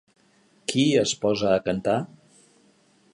[0.71, 1.99] Qui es posa a cantar?